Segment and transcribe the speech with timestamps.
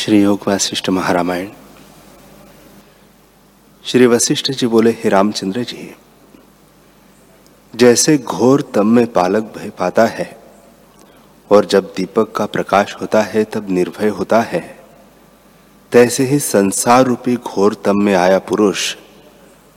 [0.00, 1.48] श्री योग वशिष्ठ महारामायण।
[3.84, 5.94] श्री वशिष्ठ जी बोले, हे रामचंद्र जी
[7.74, 10.38] जैसे घोर तम में पालक भय पाता है,
[11.50, 14.78] और जब दीपक का प्रकाश होता है, तब निर्भय होता है।
[15.92, 18.96] तैसे ही संसार रूपी घोर तम में आया पुरुष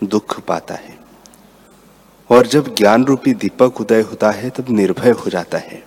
[0.03, 0.97] दुख पाता है,
[2.29, 5.83] और जब ज्ञान रूपी दीपक उदय होता है, तब निर्भय हो जाता है।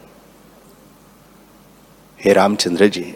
[2.20, 3.14] हे रामचंद्र जी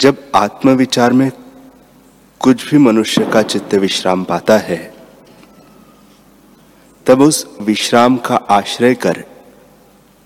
[0.00, 1.30] जब आत्मविचार में
[2.40, 4.94] कुछ भी मनुष्य का चित्त विश्राम पाता है,
[7.06, 9.24] तब उस विश्राम का आश्रय कर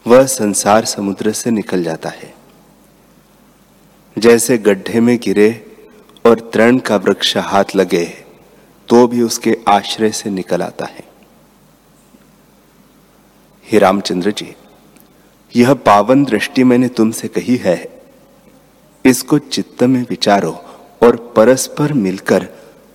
[0.06, 2.34] वह संसार समुद्र से निकल जाता है।
[4.16, 5.50] जैसे गड्ढे में गिरे
[6.24, 8.04] और तृण का वृक्ष हाथ लगे
[8.88, 11.04] तो भी उसके आश्रय से निकल आता है।
[13.78, 14.54] रामचंद्र जी,
[15.56, 17.97] यह पावन दृष्टि मैंने तुमसे कही है।
[19.08, 20.52] इसको चित्त में विचारो
[21.02, 22.48] और परस्पर मिलकर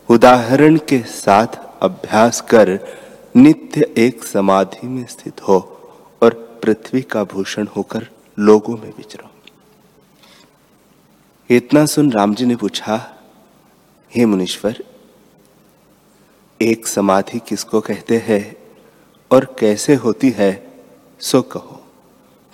[0.10, 1.48] उदाहरण के साथ
[1.82, 2.80] अभ्यास कर
[3.36, 5.58] नित्य एक समाधि में स्थित हो
[6.24, 8.08] और पृथ्वी का भूषण होकर
[8.40, 9.30] लोगों में विचरो।
[11.50, 13.18] इतना सुन राम जी ने पूछा,
[14.16, 14.84] हे मुनीश्वर,
[16.62, 18.58] एक समाधि किसको कहते हैं
[19.32, 20.74] और कैसे होती है,
[21.20, 21.84] सो कहो।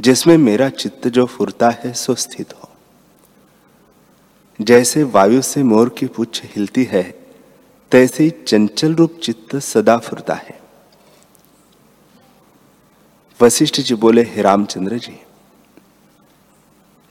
[0.02, 2.59] जिसमें मेरा चित्त जो फुरता है, सो स्थित हो।
[4.62, 7.04] जैसे वायु से मोर की पुच्छ हिलती है,
[7.92, 10.60] तैसे ही चंचल रूप चित्त सदा फुरता है।
[13.42, 15.20] वशिष्ठ जी बोले, हे रामचंद्र जी,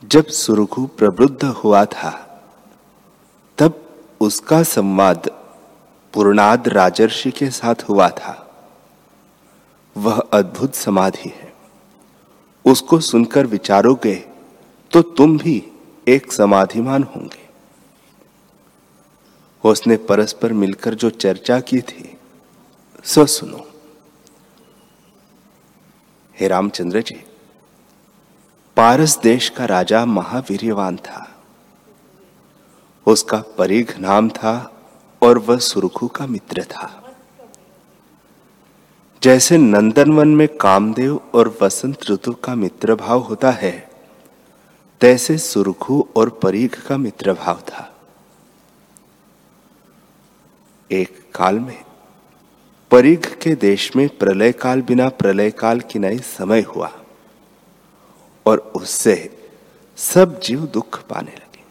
[0.04, 2.10] जब सुरघु प्रबुद्ध हुआ था,
[3.58, 3.84] तब
[4.20, 5.30] उसका संवाद
[6.12, 8.44] पूर्णाद राजर्षि के साथ हुआ था।
[9.96, 11.52] वह अद्भुत समाधि है।
[12.64, 14.14] उसको सुनकर विचारोगे
[14.90, 15.72] तो तुम भी
[16.08, 17.48] एक समाधिमान होंगे।
[19.64, 22.18] उसने परस्पर मिलकर जो चर्चा की थी,
[23.04, 23.68] सो सुनो।
[26.40, 27.24] हे रामचंद्र जी,
[28.76, 31.44] पारस देश का राजा महावीरवान था।
[33.06, 34.84] उसका परिघ नाम था
[35.22, 37.16] और वह सुरखु का मित्र था।
[39.22, 43.87] जैसे नंदनवन में कामदेव और वसंत ऋतु का मित्र भाव होता है
[45.00, 47.94] तैसे सुरखु और परीघ का मित्र भाव था।
[50.90, 51.84] एक काल में
[52.90, 56.92] परीघ के देश में प्रलय काल बिना प्रलय काल की नई समय हुआ
[58.46, 59.38] और उससे
[59.96, 61.64] सब जीव दुख पाने लगे।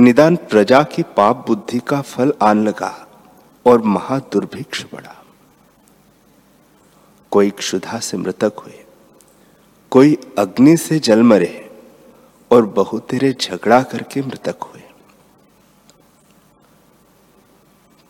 [0.00, 3.06] निदान प्रजा की पाप बुद्धि का फल आन लगा
[3.66, 5.24] और महादुर्भिक्ष बढ़ा।
[7.30, 8.84] कोई क्षुधा से मृतक हुए।
[9.92, 11.70] कोई अग्नि से जल मरे
[12.50, 14.82] और बहुतेरे झगड़ा करके मृतक हुए।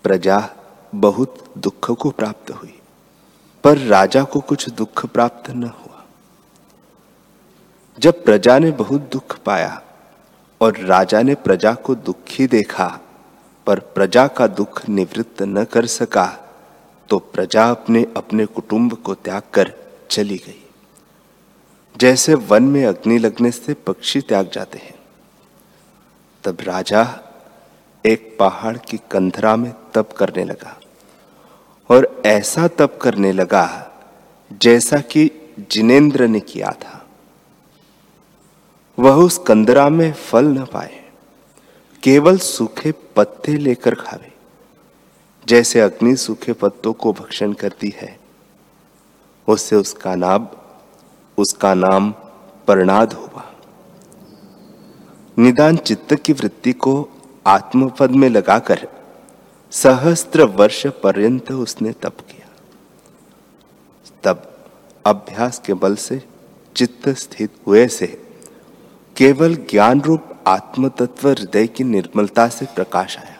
[0.04, 0.38] प्रजा
[0.94, 2.74] बहुत दुख को प्राप्त हुई,
[3.64, 6.04] पर राजा को कुछ दुख प्राप्त न हुआ।
[7.98, 9.80] जब प्रजा ने बहुत दुख पाया
[10.60, 12.88] और राजा ने प्रजा को दुखी देखा,
[13.66, 16.26] पर प्रजा का दुख निवृत्त न कर सका
[17.08, 19.72] तो प्रजा अपने अपने कुटुंब को त्याग कर
[20.10, 20.64] चली गई।
[22.00, 24.94] जैसे वन में अग्नि लगने से पक्षी त्याग जाते हैं।
[26.44, 27.02] तब राजा
[28.04, 30.80] एक पहाड़ की कंधरा में तप करने लगा
[31.90, 33.66] और ऐसा तप करने लगा
[34.52, 35.30] जैसा कि
[35.70, 37.06] जिनेन्द्र ने किया था।
[38.98, 41.04] वह उस कंदरा में फल न पाए,
[42.02, 44.32] केवल सूखे पत्ते लेकर खावे,
[45.46, 48.18] जैसे अग्नि सूखे पत्तों को भक्षण करती है।
[49.48, 50.48] उससे उसका नाम
[51.38, 52.10] उसका नाम
[52.66, 53.44] परनाद हुआ
[55.38, 57.08] निदान चित्त की वृत्ति को
[57.46, 58.88] आत्मपद में लगाकर
[59.70, 62.46] सहस्त्र वर्ष पर्यंत उसने तप किया।
[64.24, 64.42] तब
[65.06, 66.22] अभ्यास के बल से
[66.76, 68.06] चित्त स्थित हुए से
[69.16, 73.36] केवल ज्ञान रूप आत्म तत्व हृदय की निर्मलता से प्रकाश आया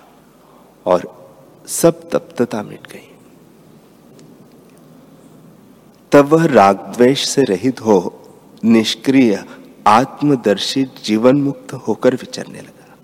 [0.87, 1.07] और
[1.67, 3.08] सब तप्तता मिट गई।
[6.13, 7.99] तब वह राग द्वेष से रहित हो
[8.65, 9.45] निष्क्रिय,
[9.87, 12.97] आत्मदर्शी जीवन मुक्त होकर विचरने लगा।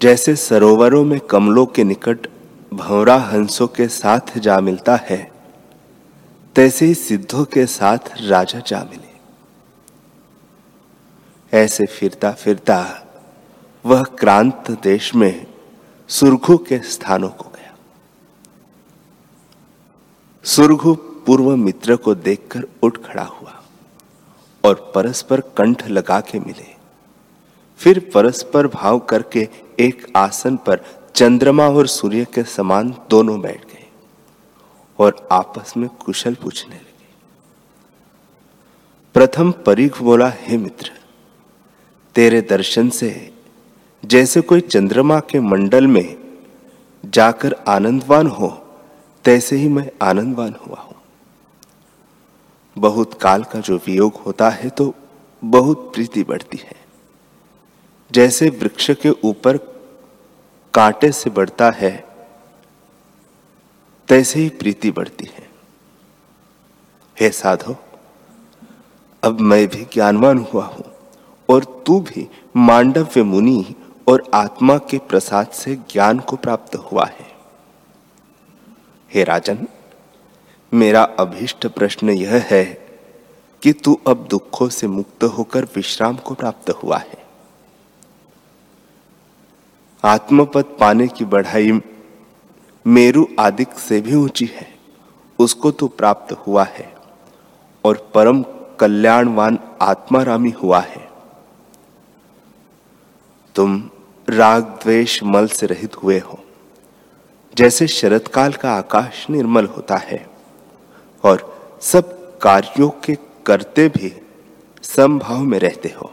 [0.00, 2.26] जैसे सरोवरों में कमलों के निकट
[2.74, 5.32] भंवरा हंसों के साथ जा मिलता है,
[6.56, 9.06] तैसे ही सिद्धों के साथ राजा जा मिले।
[11.52, 12.80] ऐसे फिरता फिरता
[13.84, 15.46] वह क्रांत देश में
[16.08, 17.44] सुरघु के स्थानों को
[20.44, 20.94] सुरघु
[21.26, 23.54] पूर्व मित्र को देखकर उठ खड़ा हुआ
[24.64, 26.66] और परस्पर कंठ लगा के मिले।
[27.80, 29.48] फिर परस्पर भाव करके
[29.78, 30.80] एक आसन पर
[31.14, 33.86] चंद्रमा और सूर्य के समान दोनों बैठ गए
[34.98, 36.86] और आपस में कुशल पूछने लगे।
[39.14, 40.90] प्रथम परीख बोला, हे मित्र,
[42.16, 43.10] तेरे दर्शन से
[44.02, 46.16] जैसे कोई चंद्रमा के मंडल में
[47.04, 48.48] जाकर आनंदवान हो
[49.24, 50.94] तैसे ही मैं आनंदवान हुआ हूँ।
[52.76, 54.94] बहुत काल का जो वियोग होता है तो
[55.42, 56.76] बहुत प्रीति बढ़ती है।
[58.10, 59.56] जैसे वृक्ष के ऊपर
[60.74, 61.92] कांटे से बढ़ता है,
[64.08, 65.46] तैसे ही प्रीति बढ़ती है।
[67.16, 67.76] हे साधो,
[69.22, 70.84] अब मैं भी ज्ञानवान हुआ हूँ
[71.48, 73.74] और तू भी मांडव्य मुनि
[74.08, 77.27] और आत्मा के प्रसाद से ज्ञान को प्राप्त हुआ है।
[79.10, 79.66] हे राजन,
[80.72, 82.64] मेरा अभिष्ट प्रश्न यह है
[83.62, 87.26] कि तू अब दुखों से मुक्त होकर विश्राम को प्राप्त हुआ है।
[90.04, 91.80] आत्मपद पाने की बढ़ाई
[92.86, 94.68] मेरु आदिक से भी ऊँची है,
[95.38, 96.92] उसको तो प्राप्त हुआ है
[97.84, 98.42] और परम
[98.80, 101.08] कल्याणवान आत्मारामी हुआ है।
[103.56, 103.78] तुम
[104.28, 106.38] राग द्वेष मल से रहित हुए हो।
[107.58, 110.26] जैसे शरत काल का आकाश निर्मल होता है
[111.24, 114.20] और सब कार्यों के करते भी
[114.82, 116.12] समभाव में रहते हो।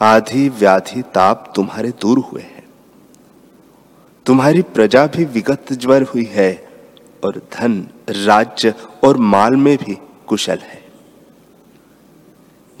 [0.00, 2.68] आधि व्याधि ताप तुम्हारे दूर हुए हैं।
[4.26, 6.68] तुम्हारी प्रजा भी विगत ज्वर हुई है
[7.24, 8.74] और धन, राज्य
[9.04, 10.84] और माल में भी कुशल है।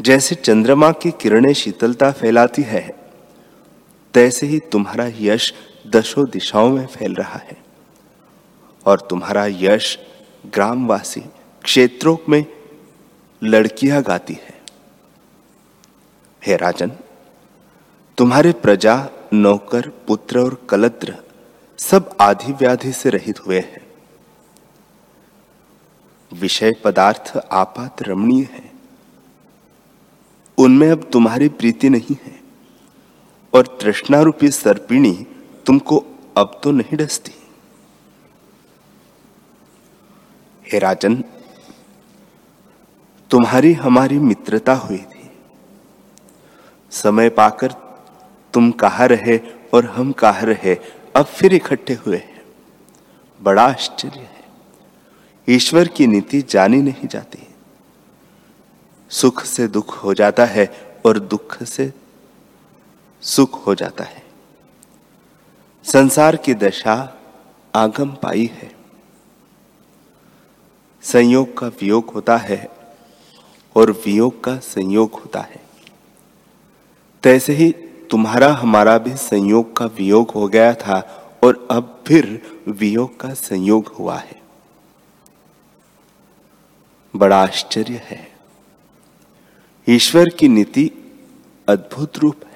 [0.00, 2.94] जैसे चंद्रमा की किरणें शीतलता फैलाती है,
[4.14, 5.54] तैसे ही तुम्हारा यश
[5.94, 7.62] दशों दिशाओं में फैल रहा है।
[8.86, 9.98] और तुम्हारा यश
[10.46, 11.20] ग्रामवासी
[11.62, 12.46] क्षेत्रों में
[13.44, 14.62] लड़कियाँ गाती है।
[16.46, 16.92] हे राजन,
[18.18, 21.16] तुम्हारे प्रजा, नौकर, पुत्र और कलत्र
[21.78, 23.86] सब आधि व्याधि से रहित हुए हैं।
[26.32, 28.72] विषय पदार्थ आपात रमणीय है।
[30.58, 32.40] उनमें अब तुम्हारी प्रीति नहीं है
[33.54, 35.26] और तृष्णारूपी सर्पिणी
[35.66, 36.04] तुमको
[36.36, 37.32] अब तो नहीं डसती।
[40.72, 41.24] हे राजन,
[43.30, 45.30] तुम्हारी हमारी मित्रता हुई थी।
[46.90, 47.72] समय पाकर
[48.54, 49.40] तुम कहा रहे
[49.74, 50.76] और हम कहा रहे,
[51.16, 52.42] अब फिर इकट्ठे हुए हैं।
[53.42, 54.44] बड़ा आश्चर्य है।
[55.48, 57.54] ईश्वर की नीति जानी नहीं जाती।
[59.10, 61.92] सुख से दुख हो जाता है और दुख से
[63.20, 64.21] सुख हो जाता है।
[65.84, 67.22] संसार की दशा
[67.74, 68.72] आगम पाई है।
[71.02, 72.68] संयोग का वियोग होता है
[73.76, 75.60] और वियोग का संयोग होता है।
[77.22, 77.72] तैसे ही
[78.10, 80.98] तुम्हारा हमारा भी संयोग का वियोग हो गया था
[81.44, 84.42] और अब फिर वियोग का संयोग हुआ है।
[87.16, 88.32] बड़ा आश्चर्य है।
[89.88, 90.90] ईश्वर की नीति
[91.68, 92.51] अद्भुत रूप है।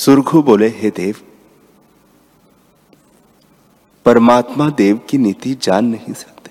[0.00, 1.16] सुरघु बोले, हे देव,
[4.04, 6.50] परमात्मा देव की नीति जान नहीं सकते।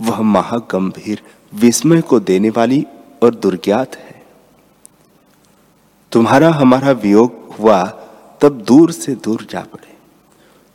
[0.00, 1.22] वह महागंभीर
[1.54, 2.86] विस्मय को देने वाली
[3.22, 4.22] और दुर्ज्ञात है।
[6.12, 7.84] तुम्हारा हमारा वियोग हुआ
[8.40, 9.96] तब दूर से दूर जा पड़े।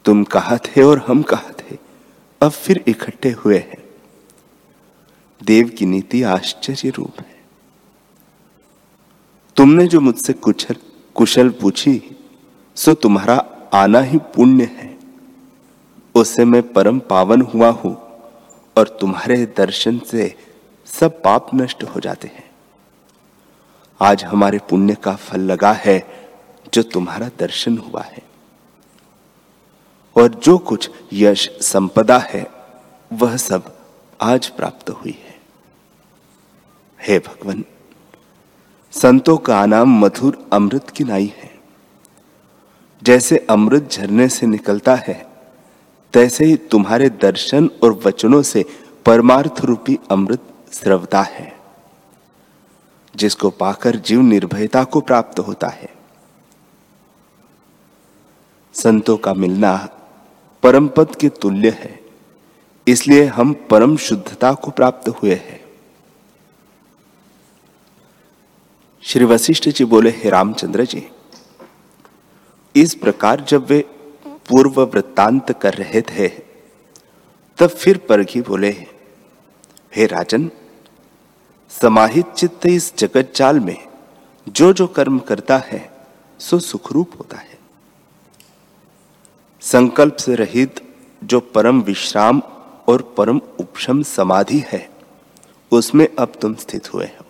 [0.06, 1.78] तुम कहा थे और हम कहा थे
[2.42, 3.84] अब फिर इकट्ठे हुए हैं।
[5.44, 7.38] देव की नीति आश्चर्य रूप है।
[9.56, 10.68] तुमने जो मुझसे कुछ
[11.18, 12.02] कुशल पूछी,
[12.76, 13.36] सो तुम्हारा
[13.74, 14.98] आना ही पुण्य है।
[16.16, 17.96] उससे मैं परम पावन हुआ हूँ
[18.78, 20.36] और तुम्हारे दर्शन से
[20.88, 22.44] सब पाप नष्ट हो जाते हैं।
[24.00, 25.98] आज हमारे पुण्य का फल लगा है
[26.74, 28.22] जो तुम्हारा दर्शन हुआ है।
[30.16, 32.46] और जो कुछ यश संपदा है,
[33.14, 33.74] वह सब
[34.22, 35.36] आज प्राप्त हुई है।
[37.00, 37.64] हे भगवान
[38.98, 41.50] संतों का नाम मधुर अमृत की नाई है।
[43.02, 45.16] जैसे अमृत झरने से निकलता है,
[46.14, 48.64] तैसे ही तुम्हारे दर्शन और वचनों से
[49.06, 51.52] परमार्थ रूपी अमृत स्रवता है,
[53.16, 55.90] जिसको पाकर जीव निर्भयता को प्राप्त होता है।
[58.76, 59.76] संतों का मिलना
[60.64, 62.00] परम पद के तुल्य है,
[62.88, 65.57] इसलिए हम परम शुद्धता को प्राप्त हुए हैं।
[69.08, 71.08] श्री वशिष्ठ जी बोले, हे रामचंद्र जी,
[72.76, 73.80] इस प्रकार जब वे
[74.26, 76.28] पूर्व वृत्तांत कर रहे थे,
[77.58, 78.70] तब फिर परघी बोले,
[79.96, 80.52] हे राजन,
[81.70, 83.78] समाहित चित्त इस जगत जाल में
[84.50, 85.92] जो जो कर्म करता है,
[86.40, 87.60] सो सुखरूप होता है।
[89.62, 90.82] संकल्प से रहित
[91.24, 92.42] जो परम विश्राम
[92.88, 94.90] और परम उपशम समाधि है,
[95.72, 97.27] उसमें अब तुम स्थित हुए हो।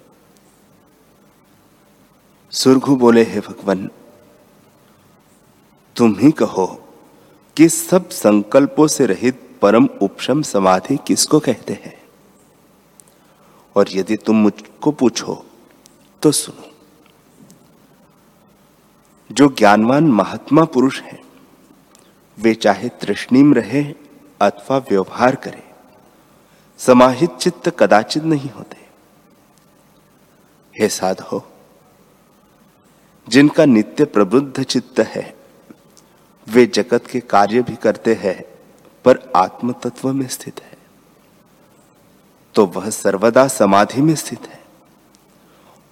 [2.52, 3.90] सुरघु बोले, हे भगवान,
[5.96, 6.84] तुम ही कहो
[7.58, 12.04] कि सब संकल्पों से रहित परम उपशम समाधि किसको कहते हैं?
[13.76, 15.46] और यदि तुम मुझको पूछो
[16.22, 16.72] तो सुनो।
[19.32, 21.22] जो ज्ञानवान महात्मा पुरुष है,
[22.40, 23.94] वे चाहे तृष्णिम रहे
[24.42, 25.64] अथवा व्यवहार करे,
[26.78, 28.88] समाहित चित्त कदाचित नहीं होते।
[30.80, 31.54] हे साधो
[33.28, 35.34] जिनका नित्य प्रबुद्ध चित्त है,
[36.48, 38.42] वे जगत के कार्य भी करते हैं,
[39.06, 40.76] पर आत्म तत्व में स्थित है।
[42.56, 44.60] तो वह सर्वदा समाधि में स्थित है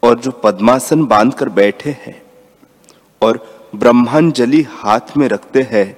[0.04, 2.22] और जो पद्मासन बांधकर बैठे हैं
[3.22, 3.40] और
[3.76, 5.94] ब्रह्मांजलि हाथ में रखते हैं,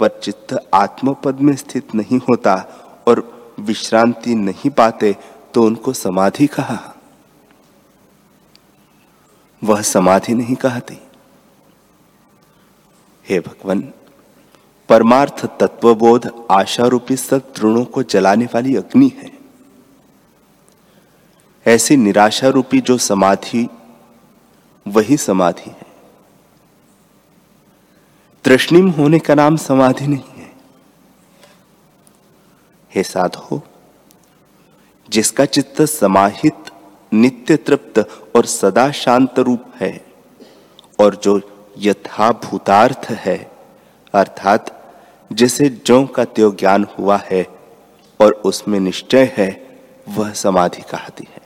[0.00, 2.54] पर चित्त आत्मपद में स्थित नहीं होता
[3.08, 3.22] और
[3.60, 5.16] विश्रांति नहीं पाते
[5.54, 6.95] तो उनको समाधि कहा।
[9.64, 10.98] वह समाधि नहीं कहती।
[13.28, 13.92] हे भगवान,
[14.88, 19.32] परमार्थ तत्वबोध आशा रूपी सब तृणों को जलाने वाली अग्नि है।
[21.66, 23.68] ऐसी निराशा रूपी जो समाधि,
[24.88, 25.86] वही समाधि है।
[28.44, 30.52] तृष्णिम होने का नाम समाधि नहीं है।
[32.94, 33.62] हे साधो,
[35.08, 36.70] जिसका चित्त समाहित
[37.16, 37.98] नित्य तृप्त
[38.36, 39.92] और सदा शांत रूप है
[41.00, 41.40] और जो
[41.78, 43.36] यथाभूतार्थ है,
[44.14, 44.72] अर्थात
[45.30, 47.42] जिसे जो का त्यो ज्ञान हुआ है
[48.20, 49.48] और उसमें निश्चय है,
[50.08, 51.40] वह समाधि कहती है।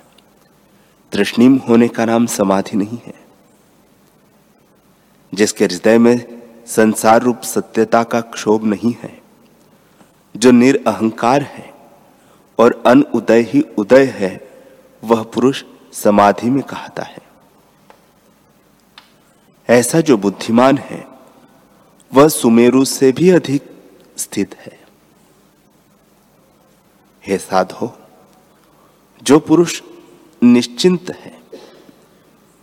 [1.13, 3.15] तृष्णिम होने का नाम समाधि नहीं है,
[5.33, 9.19] जिसके हृदय में संसार रूप सत्यता का क्षोभ नहीं है,
[10.35, 11.73] जो निरअहकार है
[12.59, 14.50] और अन उदय ही उदय है
[15.05, 17.19] वह पुरुष समाधि में कहता है।
[19.69, 21.07] ऐसा जो बुद्धिमान है,
[22.15, 23.71] वह सुमेरु से भी अधिक
[24.17, 24.79] स्थित है।
[27.27, 27.99] हे साधो,
[29.23, 29.83] जो पुरुष
[30.43, 31.39] निश्चिंत है,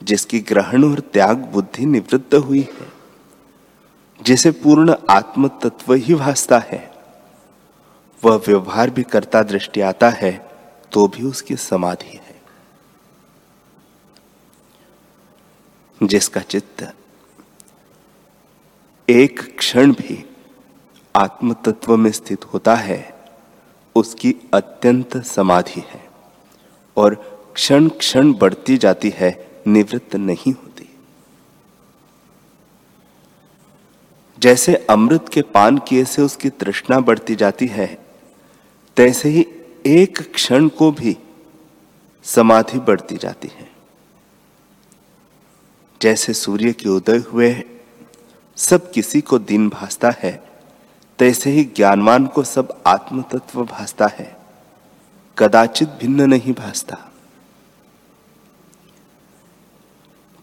[0.04, 2.88] जिसकी ग्रहण और त्याग बुद्धि निवृत्त हुई है,
[4.22, 6.92] जिसे पूर्ण आत्म तत्व ही भासता है,
[8.24, 10.50] वह व्यवहार भी करता दृष्टि आता है
[10.92, 12.27] तो भी उसकी समाधि है।
[16.04, 16.94] जिसका चित्त
[19.10, 20.26] एक क्षण भी
[21.16, 23.18] आत्म तत्व में स्थित होता है,
[23.96, 26.10] उसकी अत्यंत समाधि है
[26.98, 27.16] और
[27.56, 30.90] क्षण क्षण बढ़ती जाती है, निवृत्त नहीं होती।
[34.40, 37.98] जैसे अमृत के पान किए से उसकी तृष्णा बढ़ती जाती है,
[38.98, 39.46] तैसे ही
[39.86, 41.18] एक क्षण को भी
[42.24, 43.77] समाधि बढ़ती जाती है।
[46.02, 47.64] जैसे सूर्य के उदय हुए
[48.56, 50.44] सब किसी को दिन भासता है,
[51.20, 54.38] तैसे ही ज्ञानवान को सब आत्म तत्व भासता है,
[55.38, 56.98] कदाचित भिन्न नहीं भासता।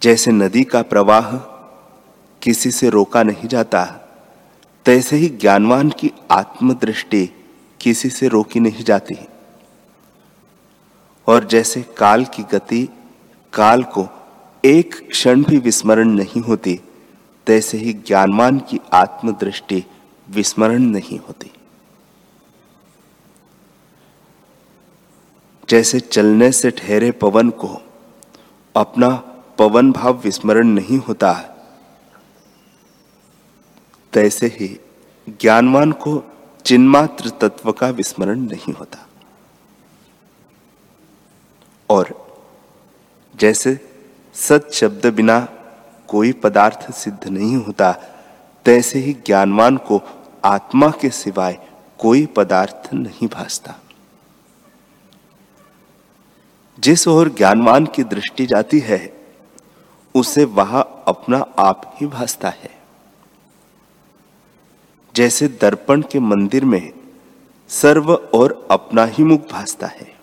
[0.02, 1.36] जैसे नदी का प्रवाह
[2.42, 3.84] किसी से रोका नहीं जाता,
[4.84, 7.26] तैसे ही ज्ञानवान की आत्मदृष्टि
[7.80, 9.16] किसी से रोकी नहीं जाती।
[11.26, 12.88] और जैसे काल की गति,
[13.52, 14.08] काल को
[14.64, 16.80] एक क्षण भी विस्मरण नहीं होती,
[17.46, 19.84] तैसे ही ज्ञानमान की आत्मदृष्टि
[20.30, 21.50] विस्मरण नहीं होती।
[25.68, 27.82] जैसे चलने से ठहरे पवन को
[28.76, 29.08] अपना
[29.58, 31.54] पवन भाव विस्मरण नहीं होता है
[34.12, 34.80] तैसे ही
[35.28, 36.22] ज्ञानवान को
[36.64, 39.06] चिन्मात्र तत्व का विस्मरण नहीं होता।
[41.90, 42.12] और
[43.36, 43.93] जैसे
[44.34, 45.48] सत शब्द बिना
[46.08, 47.92] कोई पदार्थ सिद्ध नहीं होता।
[48.64, 50.02] तैसे ही ज्ञानवान को
[50.44, 51.66] आत्मा के सिवाय
[51.98, 53.74] कोई पदार्थ नहीं भासता।
[56.80, 59.26] जिस ओर ज्ञानवान की दृष्टि जाती है,
[60.14, 62.78] उसे वह अपना आप ही भासता है।
[65.16, 66.92] जैसे दर्पण के मंदिर में
[67.68, 70.13] सर्व और अपना ही मुख भासता है।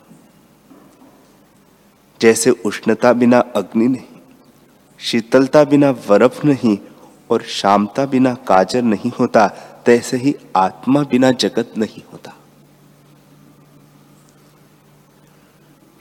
[2.22, 4.20] जैसे उष्णता बिना अग्नि नहीं,
[5.00, 6.78] शीतलता बिना बर्फ़ नहीं
[7.30, 9.48] और शामता बिना काजर नहीं होता,
[9.86, 12.36] तैसे ही आत्मा बिना जगत नहीं होता।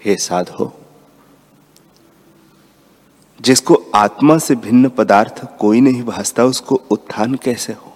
[0.04, 0.72] हे साधो,
[3.40, 7.92] जिसको आत्मा से भिन्न पदार्थ कोई नहीं भासता, उसको उत्थान कैसे हो?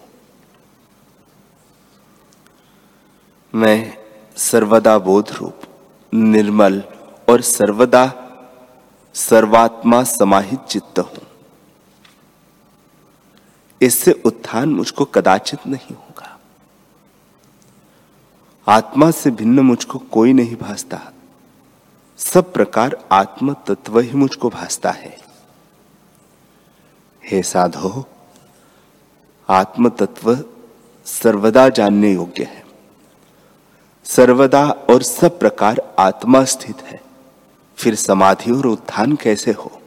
[3.55, 3.97] मैं
[4.37, 5.61] सर्वदा बोध रूप
[6.15, 6.83] निर्मल
[7.29, 8.13] और सर्वदा
[9.15, 11.27] सर्वात्मा समाहित चित्त हूँ।
[13.81, 16.39] इससे उत्थान मुझको कदाचित नहीं होगा।
[18.67, 21.01] आत्मा से भिन्न मुझको कोई नहीं भासता।
[22.19, 25.17] सब प्रकार आत्म तत्व ही मुझको भासता है।
[27.31, 28.07] हे साधो
[29.49, 30.45] आत्म तत्व
[31.05, 32.65] सर्वदा जानने योग्य है।
[34.05, 37.04] सर्वदा और सब प्रकार आत्मा स्थित है।
[37.77, 39.81] फिर समाधि और उत्थान कैसे हो?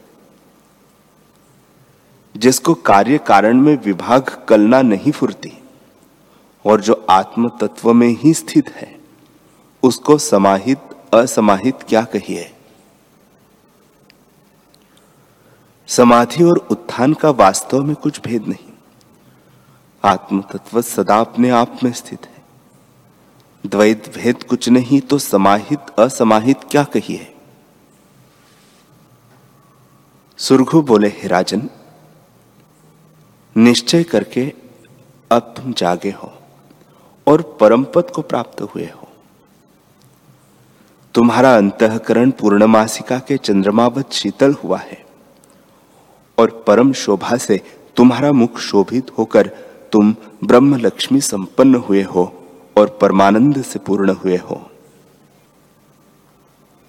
[2.36, 5.62] जिसको कार्य कारण में विभाग कलना नहीं फुरती
[6.66, 9.00] और जो आत्म तत्व में ही स्थित है,
[9.82, 10.78] उसको समाहित,
[11.14, 12.54] असमाहित क्या कहिए?
[15.86, 18.72] समाधि और उत्थान का वास्तव में कुछ भेद नहीं।
[20.04, 22.44] आत्म तत्व सदा अपने आप में स्थित है।
[23.66, 27.34] द्वैत भेद कुछ नहीं तो समाहित, असमाहित क्या कहिए?
[30.38, 31.68] सुरघु बोले, हे राजन,
[33.56, 34.52] निश्चय करके
[35.30, 36.30] अब तुम जागे हो
[37.26, 39.08] और परम पद को प्राप्त हुए हो।
[41.14, 45.04] तुम्हारा अंतकरण पूर्णमासिका के चंद्रमावत शीतल हुआ है
[46.38, 47.60] और परम शोभा से
[47.96, 49.46] तुम्हारा मुख शोभित होकर
[49.92, 50.14] तुम
[50.44, 52.24] ब्रह्म लक्ष्मी संपन्न हुए हो
[52.76, 54.70] और परमानंद से पूर्ण हुए हो।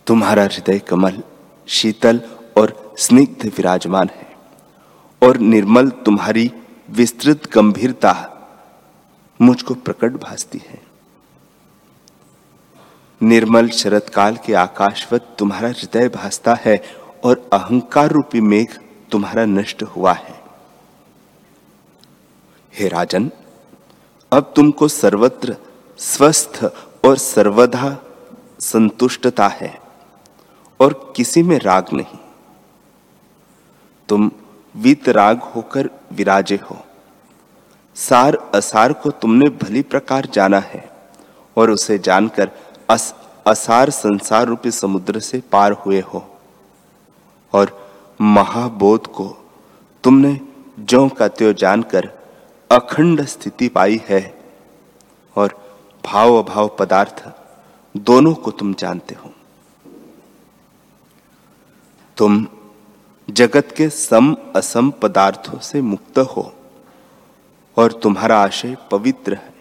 [0.07, 1.21] तुम्हारा हृदय कमल,
[1.67, 2.21] शीतल
[2.57, 4.27] और स्निग्ध विराजमान है
[5.21, 6.51] और निर्मल तुम्हारी
[6.89, 8.13] विस्तृत गंभीरता
[9.41, 10.81] मुझको प्रकट भासती है।
[13.21, 16.77] निर्मल शरत काल के आकाशवत तुम्हारा हृदय भासता है
[17.23, 18.67] और अहंकार रूपी मेघ
[19.11, 20.39] तुम्हारा नष्ट हुआ है।
[22.73, 23.31] हे राजन,
[24.31, 25.55] अब तुमको सर्वत्र
[25.97, 26.63] स्वस्थ
[27.05, 27.97] और सर्वदा
[28.59, 29.77] संतुष्टता है
[30.79, 32.28] और किसी में राग नहीं।
[34.09, 34.31] तुम
[34.75, 36.77] वीतराग होकर विराजे हो।
[37.95, 40.83] सार असार को तुमने भली प्रकार जाना है
[41.57, 42.51] और उसे जानकर
[42.89, 43.15] अस,
[43.47, 46.39] असार संसार रूपी समुद्र से पार हुए हो।
[47.53, 47.89] और
[48.21, 49.25] महाबोध को
[50.03, 50.39] तुमने
[50.79, 52.09] जो का त्यो जानकर
[52.71, 54.21] अखंड स्थिति पाई है
[55.35, 55.57] और
[56.05, 57.23] भाव अभाव पदार्थ
[57.97, 59.33] दोनों को तुम जानते हो।
[62.17, 62.47] तुम
[63.29, 66.53] जगत के सम असम पदार्थों से मुक्त हो
[67.77, 69.53] और तुम्हारा आशय पवित्र है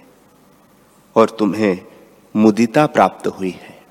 [1.17, 1.79] और तुम्हें
[2.37, 3.83] मुदिता प्राप्त हुई है।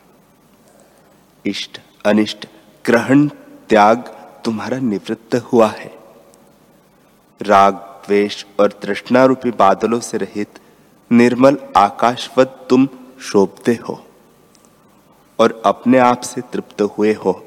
[1.46, 2.48] इष्ट, अनिष्ट,
[2.86, 3.28] ग्रहण,
[3.70, 3.98] त्याग
[4.46, 5.92] तुम्हारा निवृत्त हुआ है।
[7.42, 10.60] राग, द्वेष और तृष्णा रूपी बादलों से रहित
[11.12, 12.88] निर्मल आकाशवत तुम
[13.22, 14.06] शोभते हो
[15.40, 17.47] और अपने आप से तृप्त हुए हो।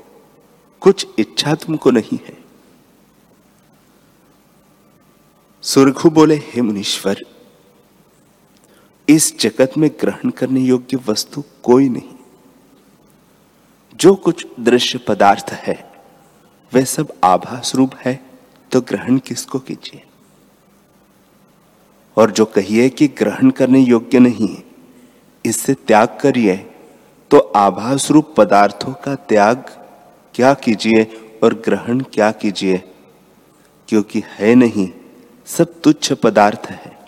[0.83, 2.37] कुछ इच्छा तुमको नहीं है।
[5.64, 7.21] सुरघु बोले, हे मुनीश्वर,
[9.09, 12.14] इस जगत में ग्रहण करने योग्य वस्तु कोई नहीं।
[13.95, 15.77] जो कुछ दृश्य पदार्थ है,
[16.73, 18.19] वह सब आभास रूप है
[18.73, 20.03] तो ग्रहण किसको कीजिए?
[22.16, 24.57] और जो कहिए कि ग्रहण करने योग्य नहीं,
[25.45, 26.57] इससे त्याग करिए
[27.31, 29.77] तो आभास रूप पदार्थों का त्याग
[30.35, 31.03] क्या कीजिए
[31.43, 32.83] और ग्रहण क्या कीजिए?
[33.88, 34.88] क्योंकि है नहीं,
[35.47, 36.99] सब तुच्छ पदार्थ है।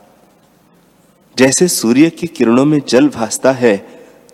[1.36, 3.76] जैसे सूर्य की किरणों में जल भासता है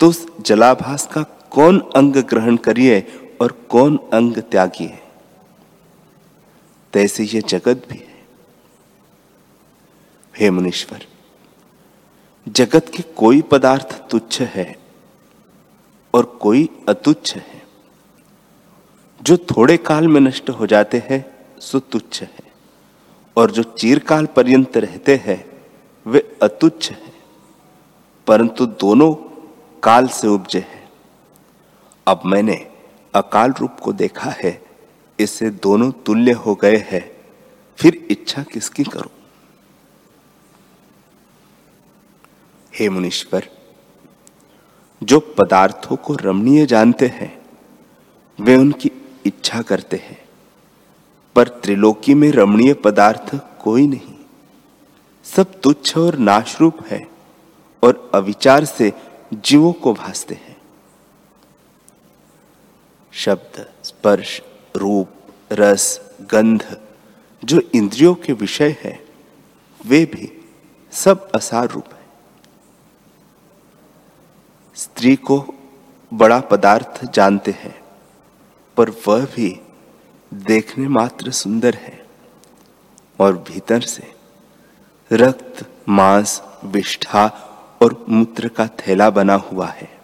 [0.01, 3.01] तो उस जलाभास का कौन अंग ग्रहण करिए
[3.41, 4.99] और कौन अंग त्यागिए?
[6.93, 8.17] तैसे यह जगत भी है।
[10.35, 11.07] हे मुनीश्वर,
[12.47, 14.75] जगत के कोई पदार्थ तुच्छ है
[16.15, 17.58] और कोई अतुच्छ है।
[19.23, 22.53] जो थोड़े काल में नष्ट हो जाते हैं, सो तुच्छ है।
[23.37, 25.63] और जो चीरकाल पर्यंत रहते हैं,
[26.07, 27.13] वे अतुच्छ है।
[28.27, 29.15] परंतु दोनों
[29.83, 30.91] काल से उपजे हैं।
[32.07, 32.71] अब मैंने
[33.15, 34.63] अकाल रूप को देखा है,
[35.21, 37.17] इससे दोनों तुल्य हो गए हैं।
[37.77, 39.11] फिर इच्छा किसकी करूँ?
[42.75, 43.49] हे मुनीश्वर,
[45.03, 47.43] जो पदार्थों को रमणीय जानते हैं,
[48.41, 48.93] वे उनकी
[49.29, 50.19] इच्छा करते हैं,
[51.37, 54.15] पर त्रिलोकी में रमणीय पदार्थ कोई नहीं।
[55.25, 57.07] सब तुच्छ और नाशरूप है
[57.83, 58.93] और अविचार से
[59.35, 60.57] जीवों को भासते हैं।
[63.13, 64.41] शब्द, स्पर्श,
[64.77, 65.09] रूप,
[65.53, 66.81] रस, गंध,
[67.43, 68.99] जो इंद्रियों के विषय है,
[69.87, 70.33] वे भी
[70.93, 72.07] सब असार रूप है।
[74.77, 75.45] स्त्री को
[76.13, 77.75] बड़ा पदार्थ जानते हैं
[78.79, 79.61] पर वह भी
[80.35, 82.07] देखने मात्र सुंदर है
[83.21, 84.15] और भीतर से
[85.13, 87.27] रक्त, मांस, विष्ठा
[87.83, 89.99] और मूत्र का थैला बना हुआ है।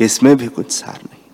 [0.00, 1.24] इसमें भी कुछ सार नहीं।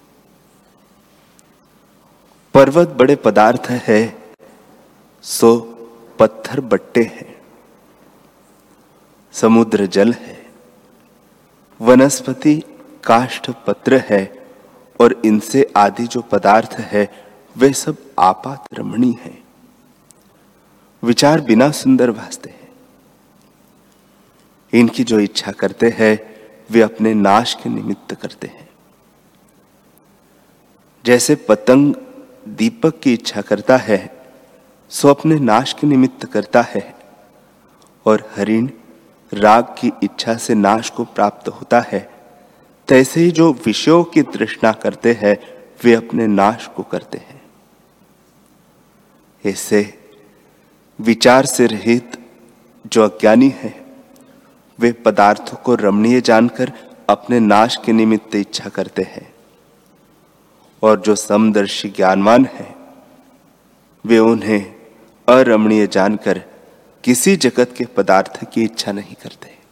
[2.55, 4.35] पर्वत बड़े पदार्थ है,
[5.23, 5.57] सो
[6.19, 7.43] पत्थर बट्टे हैं।
[9.33, 10.47] समुद्र जल है,
[11.81, 12.63] वनस्पति
[13.05, 14.44] काष्ठ पत्र है
[15.01, 17.25] और इनसे आदि जो पदार्थ है,
[17.57, 19.43] वे सब आपात रमणी है।
[21.03, 22.69] विचार बिना सुंदर भासते हैं।
[24.73, 26.35] इनकी जो इच्छा करते हैं,
[26.71, 28.69] वे अपने नाश के निमित्त करते हैं।
[31.05, 31.95] जैसे पतंग
[32.49, 34.27] दीपक की इच्छा करता है,
[34.91, 36.95] सो अपने नाश के निमित्त करता है,
[38.07, 38.71] और हरिण
[39.35, 42.14] राग की इच्छा से नाश को प्राप्त होता है।
[42.89, 45.39] तैसे ही जो विषयों की तृष्णा करते हैं,
[45.85, 47.43] वे अपने नाश को करते हैं।
[49.47, 49.99] ऐसे
[51.01, 52.19] विचार से रहित
[52.87, 53.87] जो अज्ञानी है,
[54.81, 56.73] वे पदार्थों को रमणीय जानकर
[57.09, 59.35] अपने नाश के निमित्त इच्छा करते हैं।
[60.83, 62.75] और जो समदर्शी ज्ञानवान है,
[64.07, 64.75] वे उन्हें
[65.29, 66.43] अरमणीय जानकर
[67.05, 69.64] किसी जगत के पदार्थ की इच्छा नहीं करते।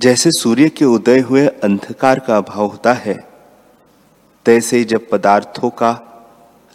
[0.00, 3.28] जैसे सूर्य के उदय हुए अंधकार का अभाव होता है,
[4.46, 5.90] तैसे ही जब पदार्थों का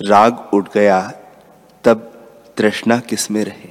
[0.01, 1.13] राग उठ गया,
[1.83, 1.97] तब
[2.57, 3.69] तृष्णा किसमें रहे?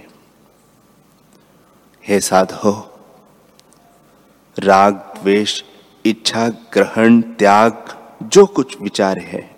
[2.08, 3.00] हे साधो,
[4.58, 5.62] राग, द्वेष,
[6.04, 7.84] इच्छा, ग्रहण, त्याग,
[8.22, 9.56] जो कुछ विचार है,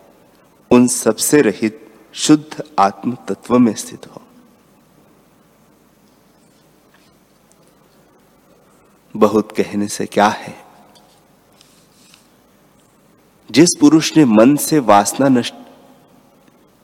[0.70, 4.25] उन सबसे रहित शुद्ध आत्म तत्व में स्थित हो।
[9.16, 10.64] बहुत कहने से क्या है?
[13.50, 15.55] जिस पुरुष ने मन से वासना नष्ट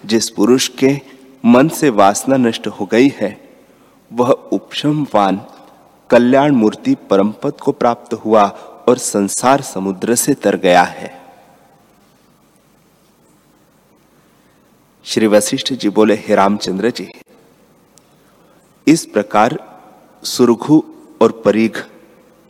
[0.07, 1.01] जिस पुरुष के
[1.45, 3.61] मन से वासना नष्ट हो गई है,
[4.13, 5.47] वह उपशमवान
[6.11, 8.45] कल्याण मूर्ति परम पद को प्राप्त हुआ
[8.89, 11.23] और संसार समुद्र से तर गया है।
[15.05, 17.09] श्री वशिष्ठ जी बोले, हे रामचंद्र जी,
[18.87, 19.81] इस प्रकार
[20.25, 20.83] सुरघु
[21.23, 21.79] और परिघ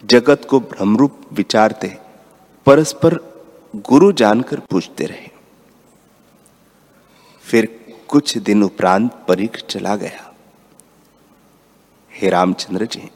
[0.04, 1.98] जगत को भ्रमरूप विचारते,
[2.66, 3.14] परस्पर
[3.76, 5.28] गुरु जानकर पूछते रहे।
[7.42, 7.68] फिर
[8.08, 10.34] कुछ दिन उपरांत परीख चला गया।
[12.10, 13.10] हे रामचंद्र जी,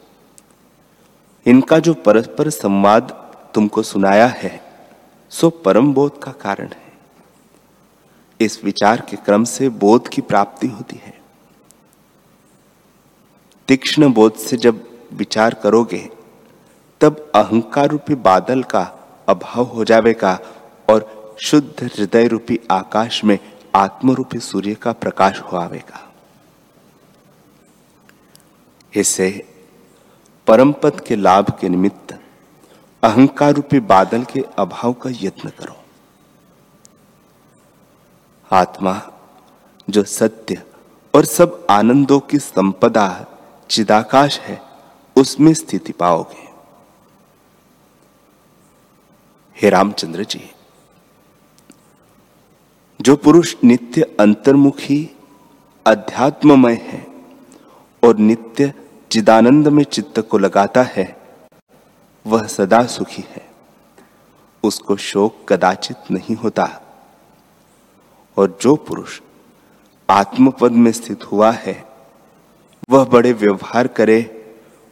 [1.46, 3.10] इनका जो परस्पर संवाद
[3.54, 4.60] तुमको सुनाया है,
[5.30, 6.92] सो परम बोध का कारण है।
[8.40, 11.14] इस विचार के क्रम से बोध की प्राप्ति होती है।
[13.68, 16.15] तीक्ष्ण बोध से जब विचार करोगे
[17.00, 18.82] तब अहंकार रूपी बादल का
[19.28, 20.38] अभाव हो जाएगा
[20.90, 23.38] और शुद्ध हृदय रूपी आकाश में
[23.74, 26.12] आत्म रूपी सूर्य का प्रकाश हो आवेगा।
[28.94, 29.48] इससे
[30.46, 32.18] परम पद के लाभ के निमित्त
[33.02, 35.76] अहंकार रूपी बादल के अभाव का यत्न करो।
[38.52, 39.02] आत्मा,
[39.90, 40.62] जो सत्य
[41.14, 43.26] और सब आनंदों की संपदा
[43.70, 44.62] चिदाकाश है,
[45.16, 46.45] उसमें स्थिति पाओगे।
[49.62, 50.50] हे रामचंद्र जी,
[53.00, 55.16] जो पुरुष नित्य अंतर्मुखी,
[55.86, 57.06] अध्यात्ममय है
[58.04, 58.72] और नित्य
[59.10, 61.16] चिदानंद में चित्त को लगाता है,
[62.26, 63.48] वह सदा सुखी है।
[64.62, 66.82] उसको शोक कदाचित नहीं होता।
[68.36, 69.20] और जो पुरुष
[70.10, 71.84] आत्मपद में स्थित हुआ है,
[72.90, 74.20] वह बड़े व्यवहार करे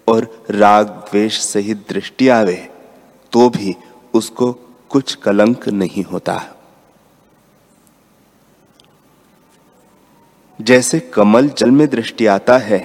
[0.08, 2.70] और राग, द्वेष सहित दृष्टि आवे
[3.32, 3.76] तो भी
[4.14, 4.52] उसको
[4.90, 6.40] कुछ कलंक नहीं होता।
[10.60, 12.78] जैसे कमल जल में दृष्टि आता है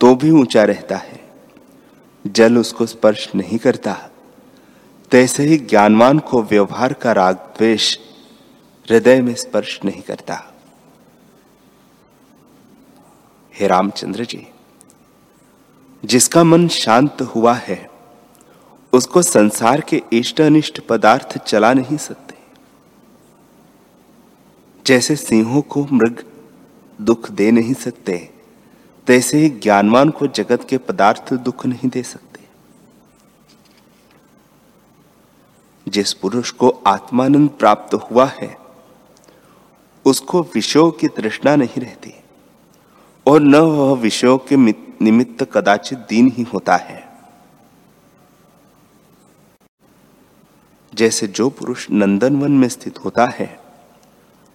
[0.00, 1.20] तो भी ऊँचा रहता है।
[2.26, 3.92] जल उसको स्पर्श नहीं करता।
[5.12, 7.96] तैसे ही ज्ञानवान को व्यवहार का राग द्वेष
[8.86, 10.42] हृदय में स्पर्श नहीं करता।
[13.54, 14.46] हे रामचंद्र जी,
[16.04, 17.85] जिसका मन शांत हुआ है
[18.92, 22.34] उसको संसार के इष्ट अनिष्ट पदार्थ चला नहीं सकते।
[24.86, 26.24] जैसे सिंहों को मृग
[27.00, 28.30] दुख दे नहीं सकते,
[29.06, 32.40] तैसे ही ज्ञानवान को जगत के पदार्थ दुख नहीं दे सकते।
[35.88, 38.58] जिस पुरुष को आत्मानंद प्राप्त हुआ है,
[40.04, 42.14] उसको विषयों की तृष्णा नहीं रहती,
[43.26, 47.05] और न वह विषयों के निमित्त कदाचित दीन ही होता है।
[50.96, 53.60] जैसे जो पुरुष नंदनवन में स्थित होता है,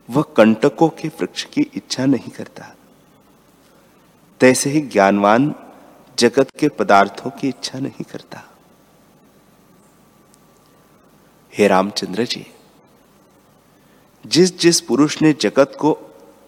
[0.10, 2.76] वह कंटकों के वृक्ष की इच्छा नहीं करता।
[4.40, 5.56] तैसे ही ज्ञानवान
[6.20, 8.44] जगत के पदार्थों की इच्छा नहीं करता।
[11.58, 12.46] हे रामचंद्र जी,
[14.26, 15.98] जिस जिस पुरुष ने जगत को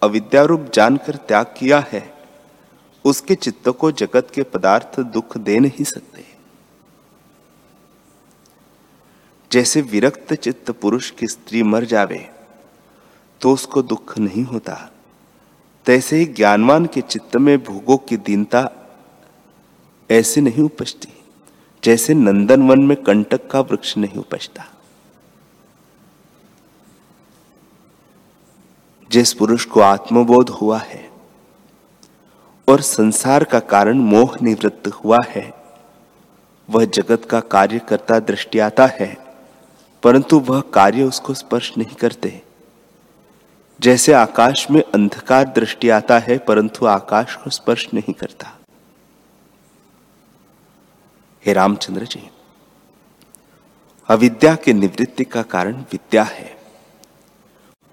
[0.02, 2.14] अविद्यारूप जानकर त्याग किया है,
[3.04, 6.33] उसके चित्त को जगत के पदार्थ दुख दे नहीं सकते।
[9.54, 12.18] जैसे विरक्त चित्त पुरुष की स्त्री मर जावे
[13.40, 14.74] तो उसको दुख नहीं होता।
[15.86, 18.68] तैसे ही ज्ञानवान के चित्त में भोगों की दीनता
[20.10, 21.12] ऐसे नहीं उपजती,
[21.82, 24.64] जैसे नंदन वन में कंटक का वृक्ष नहीं उपजता।
[29.10, 31.08] जिस पुरुष को आत्मबोध हुआ है
[32.68, 35.52] और संसार का कारण मोह निवृत्त हुआ है,
[36.68, 39.23] वह जगत का कार्य करता दृष्टि आता है।
[40.04, 42.42] परंतु वह कार्य उसको स्पर्श नहीं करते।
[43.80, 48.58] जैसे आकाश में अंधकार दृष्टि आता है, परंतु आकाश को स्पर्श नहीं करता।
[51.46, 52.30] हे रामचंद्र जी,
[54.08, 56.56] अविद्या के निवृत्ति का कारण विद्या है,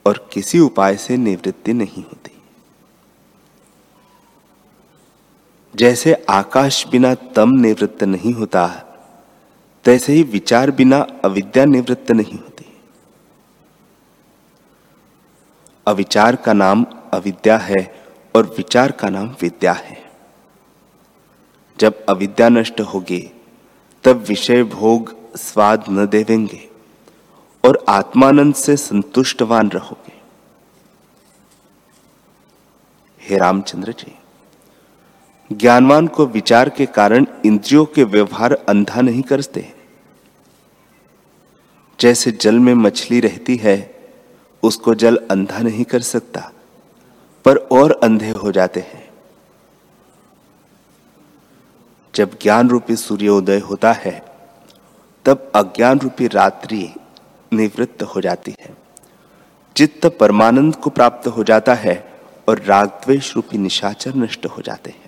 [0.05, 2.41] और किसी उपाय से निवृत्ति नहीं होती।
[5.75, 8.90] जैसे आकाश बिना तम निवृत्त नहीं होता
[9.85, 12.65] तैसे ही विचार बिना अविद्या निवृत्त नहीं होती।
[15.87, 20.11] अविचार का नाम अविद्या है और विचार का नाम विद्या है।
[21.79, 23.31] जब अविद्या नष्ट होगी,
[24.03, 26.69] तब विषय भोग स्वाद न देवेंगे
[27.65, 30.21] और आत्मानंद से संतुष्टवान रहोगे।
[33.21, 34.17] हे रामचंद्र जी।
[35.51, 39.73] ज्ञानवान को विचार के कारण इंद्रियों के व्यवहार अंधा नहीं करते।
[41.99, 43.95] जैसे जल में मछली रहती है,
[44.63, 46.51] उसको जल अंधा नहीं कर सकता,
[47.45, 49.09] पर और अंधे हो जाते हैं।
[52.15, 54.25] जब ज्ञान रूपी सूर्योदय होता है,
[55.25, 56.93] तब अज्ञान रूपी रात्रि
[57.53, 58.77] निवृत्त हो जाती है।
[59.75, 62.13] चित्त परमानंद को प्राप्त हो जाता है
[62.49, 65.00] और राग द्वेश रूपी निशाचर नष्ट हो जाते हैं।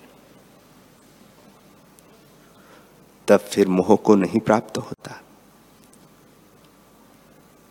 [3.28, 5.20] तब फिर मोह को नहीं प्राप्त होता।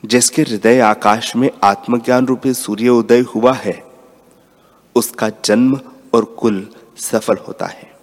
[0.06, 3.84] जिसके हृदय आकाश में आत्मज्ञान रूपी सूर्य उदय हुआ है,
[4.96, 5.82] उसका जन्म
[6.14, 7.94] और कुल सफल होता है।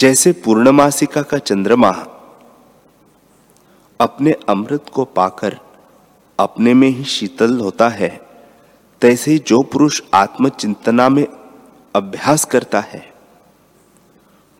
[0.00, 1.90] जैसे पूर्णमासिका का चंद्रमा
[4.00, 5.60] अपने अमृत को पाकर
[6.38, 8.20] अपने में ही शीतल होता है,
[9.00, 11.26] तैसे ही जो पुरुष आत्मचिंतना में
[11.96, 13.15] अभ्यास करता है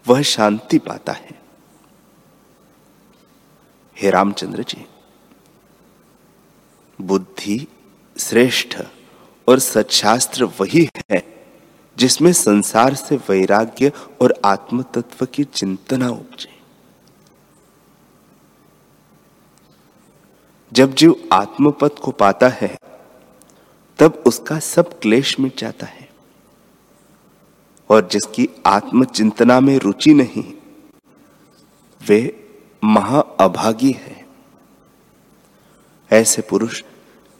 [0.06, 1.40] वह शांति पाता है।
[3.96, 4.86] हे रामचंद्र जी,
[7.00, 7.66] बुद्धि
[8.16, 8.76] श्रेष्ठ
[9.48, 11.22] और सच्छास्त्र वही है
[11.96, 16.54] जिसमें संसार से वैराग्य और आत्म तत्व की चिंतना उपजे।
[20.72, 22.76] जब जीव आत्मपद को पाता है,
[23.98, 26.05] तब उसका सब क्लेश मिट जाता है।
[27.90, 30.44] और जिसकी आत्मचिंतना में रुचि नहीं,
[32.08, 32.20] वे
[32.84, 34.24] महाअभागी है।
[36.10, 36.82] ऐसे पुरुष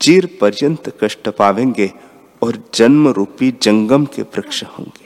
[0.00, 1.92] चीर पर्यंत कष्ट पावेंगे
[2.42, 5.05] और जन्म रूपी जंगम के वृक्ष होंगे।